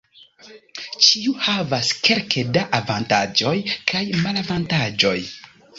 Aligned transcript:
Ĉiu 1.07 1.33
havas 1.47 1.91
kelke 2.09 2.45
da 2.57 2.65
avantaĝoj 2.81 3.57
kaj 3.95 4.05
malavantaĝoj. 4.27 5.19